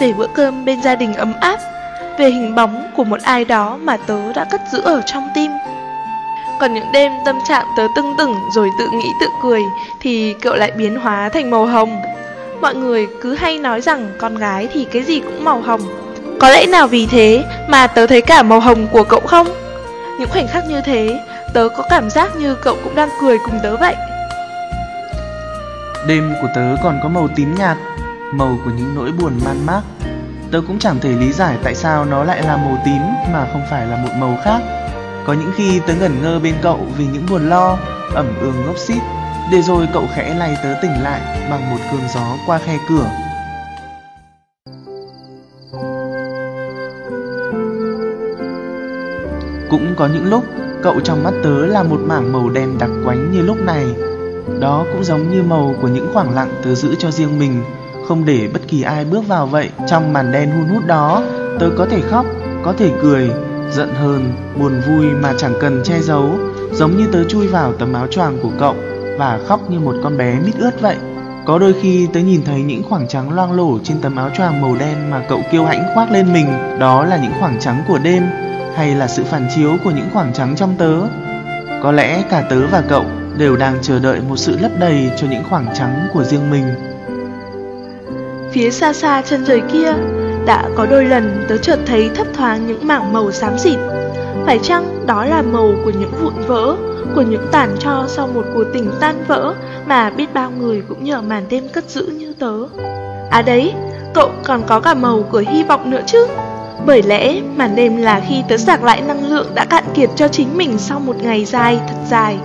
[0.00, 1.58] về bữa cơm bên gia đình ấm áp,
[2.18, 5.50] về hình bóng của một ai đó mà tớ đã cất giữ ở trong tim.
[6.60, 9.60] Còn những đêm tâm trạng tớ tưng tửng rồi tự nghĩ tự cười
[10.00, 12.02] thì cậu lại biến hóa thành màu hồng.
[12.60, 15.80] Mọi người cứ hay nói rằng con gái thì cái gì cũng màu hồng.
[16.40, 19.46] Có lẽ nào vì thế mà tớ thấy cả màu hồng của cậu không?
[20.18, 21.18] Những khoảnh khắc như thế
[21.52, 23.96] Tớ có cảm giác như cậu cũng đang cười cùng tớ vậy.
[26.06, 27.76] Đêm của tớ còn có màu tím nhạt,
[28.32, 29.80] Màu của những nỗi buồn man mác.
[30.50, 33.62] Tớ cũng chẳng thể lý giải tại sao nó lại là màu tím mà không
[33.70, 34.60] phải là một màu khác.
[35.26, 37.78] Có những khi tớ ngẩn ngơ bên cậu vì những buồn lo,
[38.14, 39.02] Ẩm ương ngốc xít.
[39.52, 43.10] Để rồi cậu khẽ lay tớ tỉnh lại bằng một cơn gió qua khe cửa.
[49.70, 50.44] Cũng có những lúc
[50.82, 53.86] cậu trong mắt tớ là một mảng màu đen đặc quánh như lúc này.
[54.60, 57.62] Đó cũng giống như màu của những khoảng lặng tớ giữ cho riêng mình.
[58.08, 59.70] Không để bất kỳ ai bước vào vậy.
[59.88, 61.22] Trong màn đen hun hút đó
[61.60, 62.26] Tớ có thể khóc,
[62.64, 63.30] có thể cười
[63.70, 66.30] Giận hờn, buồn vui mà chẳng cần che giấu.
[66.72, 68.74] Giống như tớ chui vào tấm áo choàng của cậu
[69.18, 70.96] Và khóc như một con bé mít ướt vậy.
[71.46, 74.62] Có đôi khi tớ nhìn thấy những khoảng trắng loang lổ trên tấm áo choàng
[74.62, 76.46] màu đen mà cậu kiêu hãnh khoác lên mình.
[76.78, 78.22] Đó là những khoảng trắng của đêm
[78.76, 80.92] hay là sự phản chiếu của những khoảng trắng trong tớ.
[81.82, 83.04] Có lẽ cả tớ và cậu
[83.38, 86.64] đều đang chờ đợi một sự lấp đầy cho những khoảng trắng của riêng mình.
[88.52, 89.92] Phía xa xa chân trời kia,
[90.46, 93.78] đã có đôi lần tớ chợt thấy thấp thoáng những mảng màu xám xịt.
[94.46, 96.76] Phải chăng đó là màu của những vụn vỡ,
[97.14, 99.54] của những tàn tro sau một cuộc tình tan vỡ
[99.86, 102.52] mà biết bao người cũng nhờ màn đêm cất giữ như tớ.
[103.30, 103.72] À đấy,
[104.14, 106.26] cậu còn có cả màu của hy vọng nữa chứ.
[106.86, 110.28] Bởi lẽ màn đêm là khi tớ sạc lại năng lượng đã cạn kiệt cho
[110.28, 112.38] chính mình sau một ngày dài thật dài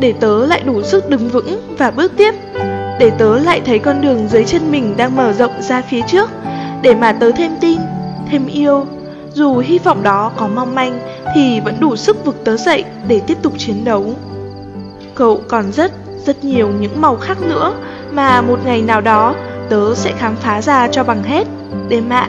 [0.00, 2.34] Để tớ lại đủ sức đứng vững và bước tiếp
[2.98, 6.30] Để tớ lại thấy con đường dưới chân mình đang mở rộng ra phía trước
[6.82, 7.80] Để mà tớ thêm tin,
[8.30, 8.86] thêm yêu
[9.32, 11.00] Dù hy vọng đó có mong manh
[11.34, 14.14] thì vẫn đủ sức vực tớ dậy để tiếp tục chiến đấu
[15.14, 15.92] Cậu còn rất,
[16.26, 17.74] rất nhiều những màu khác nữa
[18.10, 19.34] mà một ngày nào đó
[19.68, 21.46] tớ sẽ khám phá ra cho bằng hết.
[21.88, 22.28] Đêm ạ.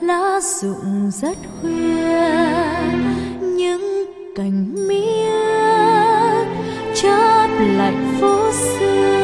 [0.00, 2.28] Lá rụng rất khuya,
[3.40, 4.04] những
[4.36, 5.30] cành mía
[6.94, 9.20] chớp lạnh phố xưa.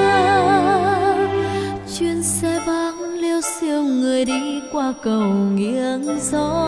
[1.98, 6.66] Chuyến xe vắng liêu xiêu người đi qua cầu nghiêng gió.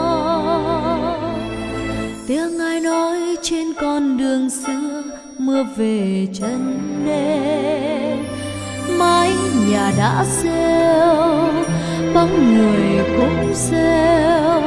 [2.27, 5.03] Tiếng ai nói trên con đường xưa,
[5.38, 8.16] mưa về chân đê.
[8.99, 9.33] Mái
[9.71, 11.78] nhà đã rêu
[12.14, 14.62] bóng người cũng gieo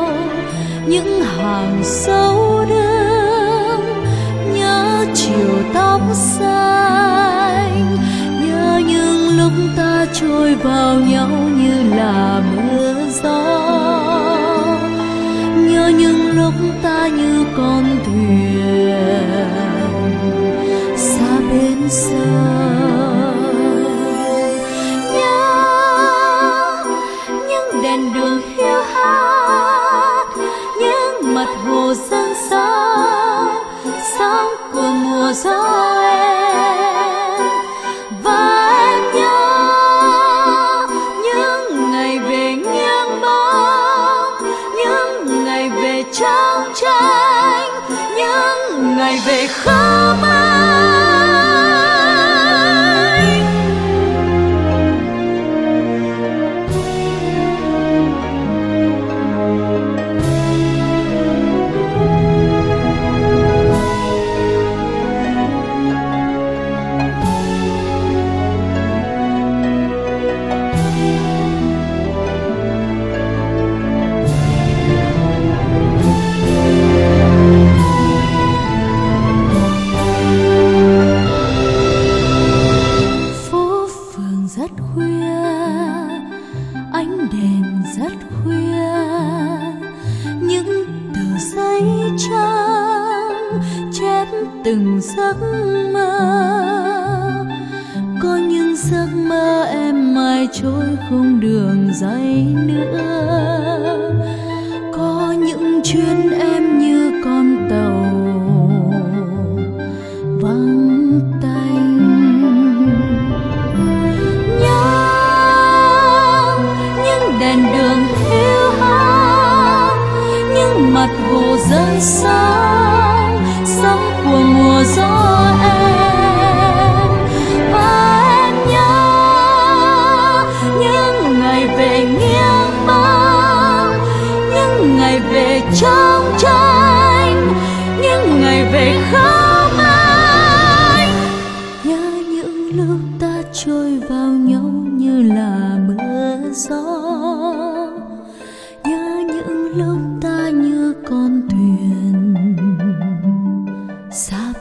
[0.88, 3.82] những hàng sâu đơn
[4.54, 7.97] nhớ chiều tóc xanh,
[8.45, 13.41] nhớ những lúc ta trôi vào nhau như là mưa gió.
[15.56, 17.90] Nhớ những lúc ta như con
[31.41, 33.56] mặt hồ sương sáng
[34.17, 35.90] sáng của mùa gió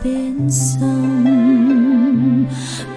[0.05, 1.25] bên sông.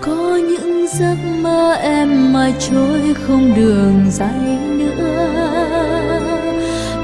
[0.02, 5.30] Có những giấc mơ em mà trôi không đường dài nữa.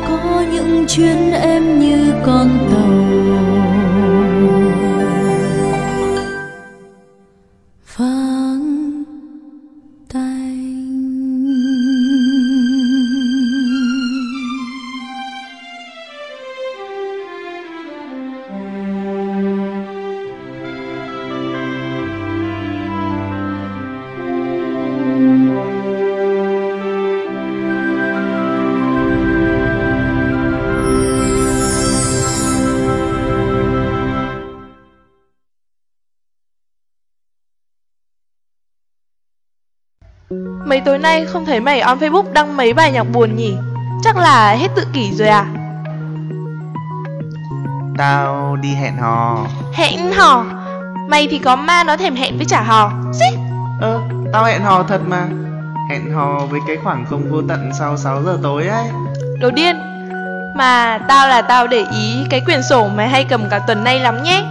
[0.07, 3.58] Có những chuyến em như con tàu
[41.01, 43.57] nay không thấy mày on Facebook đăng mấy bài nhạc buồn nhỉ?
[44.03, 45.45] Chắc là hết tự kỷ rồi à?
[47.97, 49.37] Tao đi hẹn hò.
[49.73, 50.45] Hẹn hò?
[51.09, 52.91] Mày thì có ma nó thèm hẹn với trả hò.
[53.13, 53.25] Xí
[53.81, 53.99] Ơ,
[54.33, 55.27] tao hẹn hò thật mà.
[55.89, 58.85] Hẹn hò với cái khoảng không vô tận sau 6 giờ tối ấy.
[59.39, 59.75] Đồ điên
[60.55, 63.99] Mà tao là tao để ý cái quyển sổ mày hay cầm cả tuần nay
[63.99, 64.43] lắm nhé.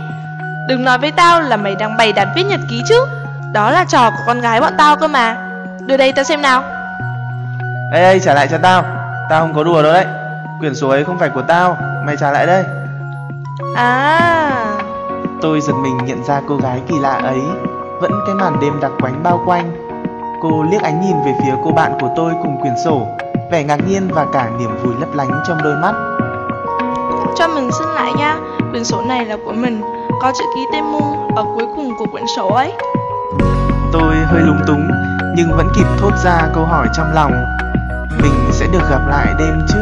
[0.69, 3.07] Đừng nói với tao là mày đang bày đặt viết nhật ký chứ.
[3.53, 5.48] Đó là trò của con gái bọn tao cơ mà
[5.89, 6.63] Đưa đây tao xem nào.
[7.93, 8.83] Ê, ê, trả lại cho tao.
[9.31, 10.07] Tao không có đùa đâu đấy.
[10.61, 11.77] Quyển sổ ấy không phải của tao.
[12.07, 12.65] Mày trả lại đây.
[13.77, 14.51] À.
[15.43, 17.41] Tôi giật mình nhận ra cô gái kỳ lạ ấy.
[18.01, 19.73] Vẫn cái màn đêm đặc quánh bao quanh.
[20.43, 23.07] Cô liếc ánh nhìn về phía cô bạn của tôi cùng quyển sổ.
[23.51, 25.95] Vẻ ngạc nhiên và cả niềm vui lấp lánh trong đôi mắt.
[27.37, 28.37] Cho mình xin lại nha.
[28.71, 29.81] Quyển sổ này là của mình.
[30.23, 32.73] Có chữ ký tên Mung ở cuối cùng của quyển sổ ấy.
[33.93, 34.88] Tôi hơi lúng túng
[35.39, 37.33] nhưng vẫn kịp thốt ra câu hỏi trong lòng.
[38.23, 39.79] Mình sẽ được gặp lại đêm chứ?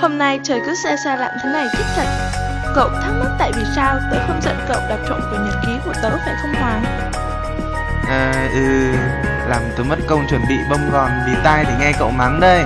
[0.00, 2.06] Hôm nay trời cứ xe xa lạnh thế này thích thật.
[2.74, 5.72] Cậu thắc mắc tại vì sao tớ không giận cậu đọc trộm vào nhật ký
[5.84, 6.84] của tớ phải không Hoàng?
[8.08, 8.92] À ừ,
[9.48, 12.64] làm tớ mất công chuẩn bị bông gòn vì tai để nghe cậu mắng đây.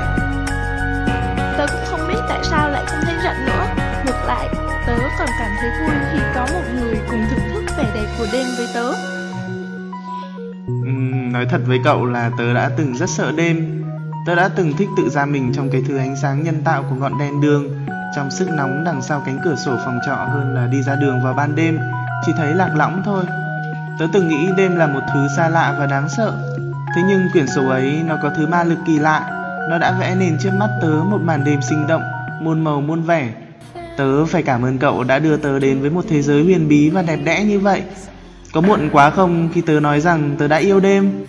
[5.67, 8.89] Thấy vui khi có một người cùng thưởng thức vẻ đẹp của đêm với tớ.
[10.73, 13.85] Uhm, Nói thật với cậu là tớ đã từng rất sợ đêm.
[14.27, 16.97] Tớ đã từng thích tự ra mình trong cái thứ ánh sáng nhân tạo của
[16.97, 17.87] ngọn đèn đường
[18.17, 21.21] Trong sức nóng đằng sau cánh cửa sổ phòng trọ hơn là đi ra đường
[21.25, 21.79] vào ban đêm
[22.27, 23.25] Chỉ thấy lạc lõng thôi.
[23.99, 26.55] Tớ từng nghĩ đêm là một thứ xa lạ và đáng sợ.
[26.97, 29.31] Thế nhưng quyển sổ ấy nó có thứ ma lực kỳ lạ.
[29.71, 32.03] Nó đã vẽ nên trước mắt tớ một màn đêm sinh động,
[32.43, 33.46] muôn màu muôn vẻ.
[33.97, 36.91] Tớ phải cảm ơn cậu đã đưa tớ đến với một thế giới huyền bí
[36.91, 37.83] và đẹp đẽ như vậy.
[38.53, 41.27] Có muộn quá không khi tớ nói rằng tớ đã yêu đêm.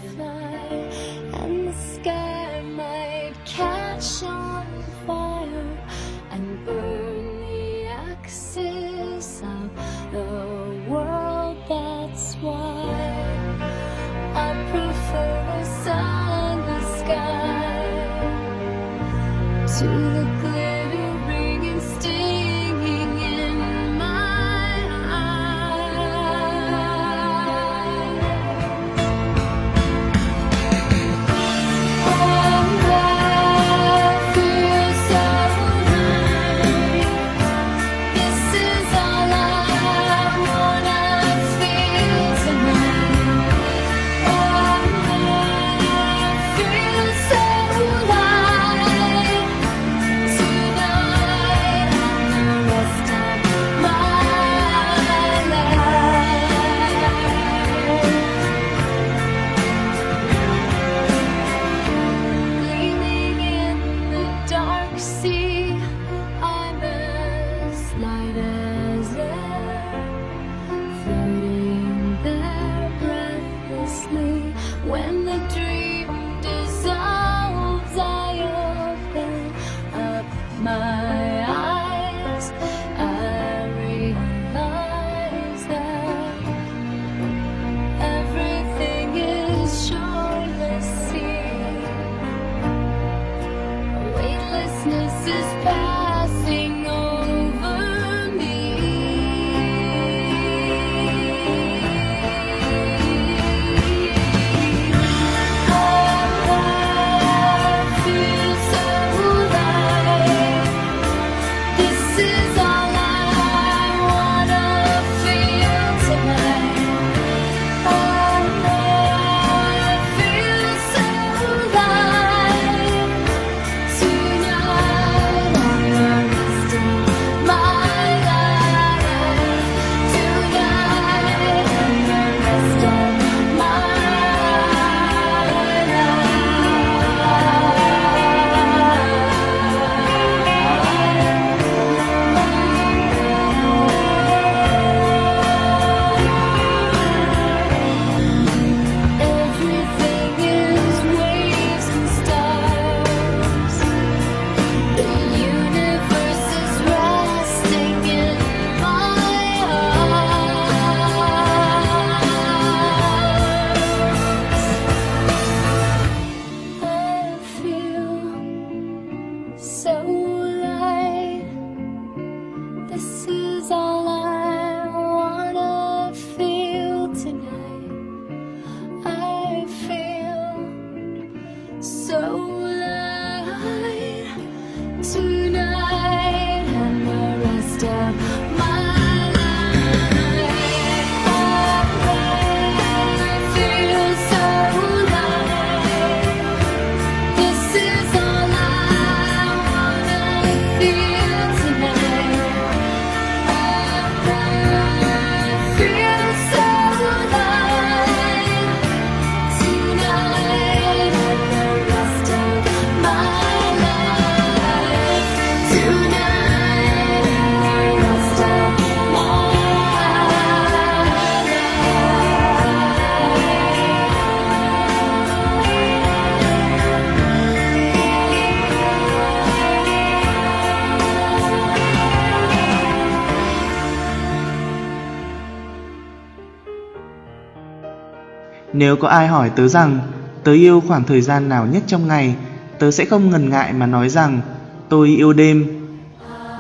[238.78, 240.00] Nếu có ai hỏi tớ rằng
[240.44, 242.36] tớ yêu khoảng thời gian nào nhất trong ngày,
[242.80, 244.42] tớ sẽ không ngần ngại mà nói rằng
[244.90, 245.68] tôi yêu đêm.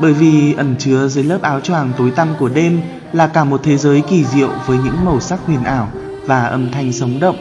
[0.02, 2.82] Bởi vì ẩn chứa dưới lớp áo choàng tối tăm của đêm
[3.14, 5.90] là cả một thế giới kỳ diệu với những màu sắc huyền ảo
[6.26, 7.36] và âm thanh sống động.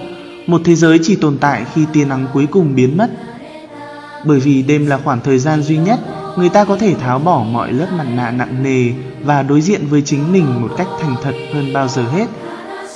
[0.47, 3.11] Một thế giới chỉ tồn tại khi tia nắng cuối cùng biến mất.
[4.25, 6.01] Bởi vì đêm là khoảng thời gian duy nhất
[6.37, 9.87] người ta có thể tháo bỏ mọi lớp mặt nạ nặng nề và đối diện
[9.91, 12.27] với chính mình một cách thành thật hơn bao giờ hết.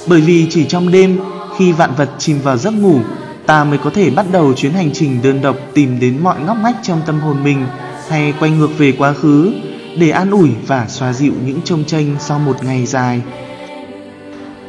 [0.08, 1.18] Bởi vì chỉ trong đêm,
[1.56, 3.00] khi vạn vật chìm vào giấc ngủ,
[3.46, 6.56] ta mới có thể bắt đầu chuyến hành trình đơn độc tìm đến mọi ngóc
[6.62, 7.66] ngách trong tâm hồn mình
[8.08, 9.52] hay quay ngược về quá khứ
[9.96, 13.22] để an ủi và xoa dịu những trông tranh sau một ngày dài.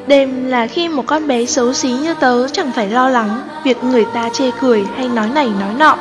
[0.07, 3.83] Đêm là khi một con bé xấu xí như tớ chẳng phải lo lắng việc
[3.83, 5.97] người ta chê cười hay nói này nói nọ.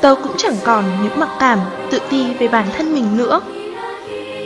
[0.00, 1.58] Tớ cũng chẳng còn những mặc cảm,
[1.90, 3.40] tự ti về bản thân mình nữa.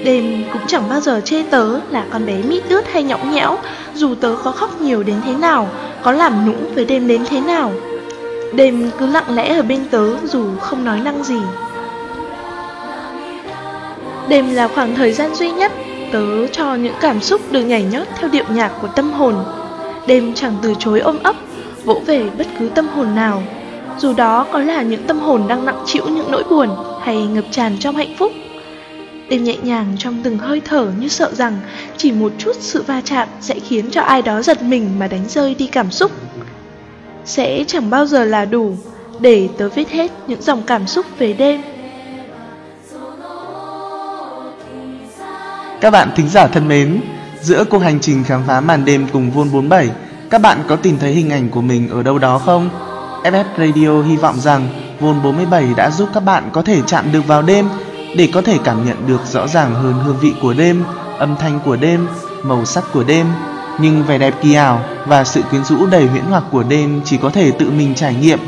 [0.05, 3.59] Đêm cũng chẳng bao giờ chê tớ là con bé mít ướt hay nhõng nhẽo,
[3.95, 5.69] dù tớ có khóc nhiều đến thế nào,
[6.03, 7.73] có làm nũng với đêm đến thế nào.
[8.53, 11.41] Đêm cứ lặng lẽ ở bên tớ dù không nói năng gì.
[14.29, 15.73] Đêm là khoảng thời gian duy nhất
[16.13, 19.35] tớ cho những cảm xúc được nhảy nhót theo điệu nhạc của tâm hồn.
[20.07, 21.37] Đêm chẳng từ chối ôm ấp,
[21.85, 23.43] vỗ về bất cứ tâm hồn nào.
[23.99, 26.69] Dù đó có là những tâm hồn đang nặng chịu những nỗi buồn
[27.03, 28.33] hay ngập tràn trong hạnh phúc.
[29.31, 31.59] Đêm nhẹ nhàng trong từng hơi thở như sợ rằng
[31.97, 35.25] chỉ một chút sự va chạm sẽ khiến cho ai đó giật mình mà đánh
[35.29, 36.11] rơi đi cảm xúc.
[37.25, 38.77] Sẽ chẳng bao giờ là đủ
[39.21, 41.61] để tớ viết hết những dòng cảm xúc về đêm.
[45.81, 47.01] Các bạn thính giả thân mến,
[47.41, 49.91] giữa cuộc hành trình khám phá màn đêm cùng Vôn 47,
[50.31, 52.71] các bạn có tìm thấy hình ảnh của mình ở đâu đó không?
[53.23, 54.69] FF Radio hy vọng rằng
[55.01, 57.69] Vôn 47 đã giúp các bạn có thể chạm được vào đêm
[58.17, 60.85] để có thể cảm nhận được rõ ràng hơn hương vị của đêm,
[61.19, 62.09] âm thanh của đêm,
[62.43, 63.27] màu sắc của đêm.
[63.81, 67.17] Nhưng vẻ đẹp kỳ ảo và sự quyến rũ đầy huyễn hoặc của đêm chỉ
[67.17, 68.39] có thể tự mình trải nghiệm.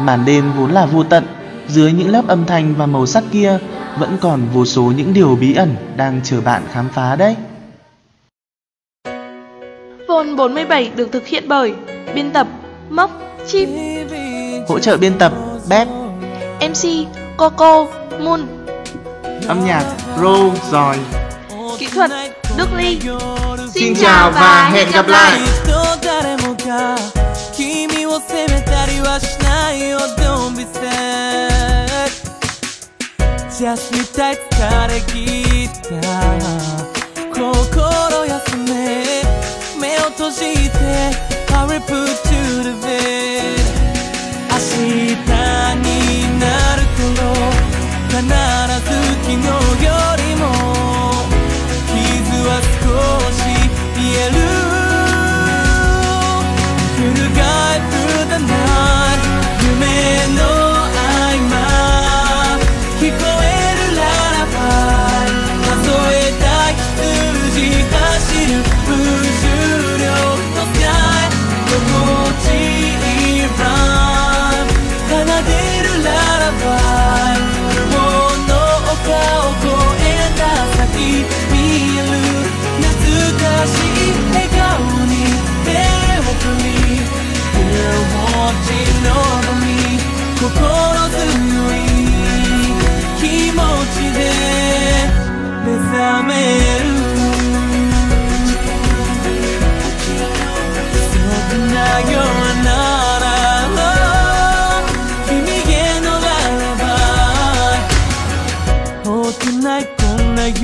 [0.00, 1.24] Màn đêm vốn là vô tận,
[1.68, 3.58] dưới những lớp âm thanh và màu sắc kia
[3.98, 7.36] vẫn còn vô số những điều bí ẩn đang chờ bạn khám phá đấy.
[10.08, 11.74] Vôn 47 được thực hiện bởi
[12.14, 12.46] biên tập
[12.90, 13.10] Mốc
[13.46, 13.68] Chip
[14.68, 15.32] Hỗ trợ biên tập
[15.68, 15.88] Bếp
[16.60, 17.86] MC Coco
[18.20, 18.40] Moon
[19.48, 19.84] Âm nhạc
[20.20, 20.36] Ro
[20.72, 20.96] Rồi
[21.78, 22.10] Kỹ thuật
[22.56, 23.00] Đức Ly
[23.74, 25.40] Xin chào và hẹn gặp lại
[27.56, 32.10] 君を責めたりはしないよ Don't be sad
[33.50, 36.00] Just 見たい疲れ切った
[37.32, 39.04] 心休め
[39.80, 40.38] 目を閉じ
[40.70, 40.78] て
[41.52, 42.34] I will put to
[42.82, 43.64] bed
[44.50, 45.14] 明日
[45.76, 45.88] に
[46.40, 46.44] な
[46.76, 47.22] る頃
[48.08, 48.18] 必
[48.90, 48.93] ず
[49.24, 49.42] 昨日よ
[50.18, 50.44] りも
[51.88, 53.40] 傷は少し
[53.98, 54.53] 癒える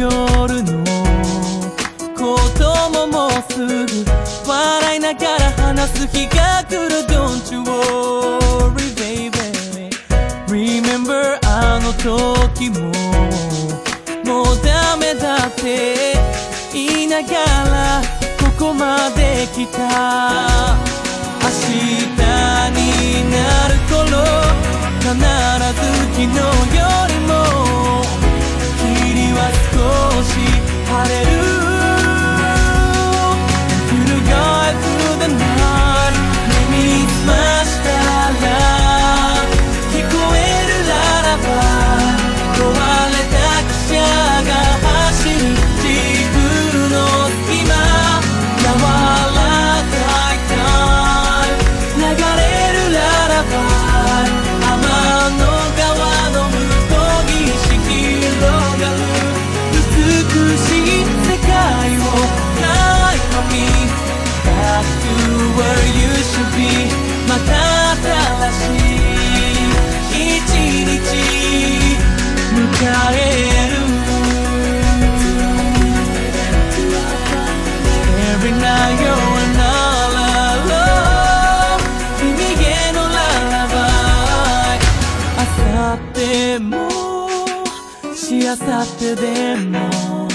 [0.01, 0.85] 夜の
[2.17, 4.05] ことももうすぐ
[4.49, 9.91] 笑いながら話す日が来る Don't you worry baby
[10.49, 13.80] Remember あの時も。
[14.81, 16.15] もうダメだって
[16.73, 18.03] 言いながら
[18.39, 19.79] ここまで来た。
[21.43, 21.73] 明日
[22.71, 22.81] に
[23.31, 23.37] な
[23.69, 24.01] る頃
[25.01, 25.81] 必ず
[26.13, 27.31] 昨日よりも
[28.79, 29.39] 霧は
[29.73, 29.77] 少
[30.23, 30.29] し
[30.89, 31.39] 晴れる。
[33.89, 36.15] Through the guy through the night
[36.49, 37.09] 目につ
[66.57, 66.59] 日
[67.29, 67.51] また
[67.97, 70.51] 新しい一
[70.87, 71.51] 日。
[72.51, 73.17] 迎え
[73.71, 73.75] る
[78.33, 79.15] Every night you're
[80.41, 81.79] alone
[82.19, 82.61] 君
[82.93, 83.19] のラ
[86.59, 86.71] も
[88.15, 90.29] しあさってでも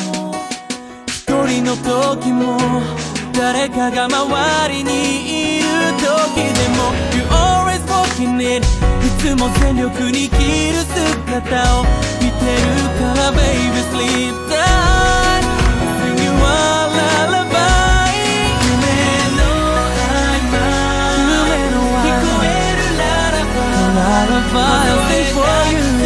[1.07, 1.13] 一
[1.47, 2.57] 人の時も
[3.33, 5.64] 誰かが周りにいる
[6.24, 6.24] 時
[6.56, 8.64] でも You always walking it
[9.04, 11.84] いつも全力に生きる姿を
[12.20, 12.66] 見てる
[12.98, 15.44] から Baby sleep tight
[16.00, 16.48] Sing you a
[16.96, 18.16] lullaby
[18.66, 18.84] 夢
[19.36, 20.10] の合
[20.50, 20.54] 間
[21.16, 21.30] 夢
[21.70, 22.46] の合間聞こえ
[22.76, 23.02] るラ
[24.26, 26.03] ラバイ Lullaby